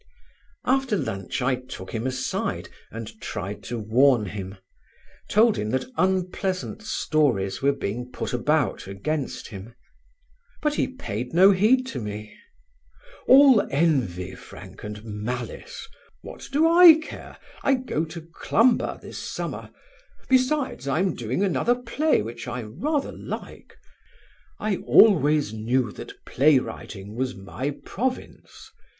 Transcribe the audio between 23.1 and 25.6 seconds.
like. I always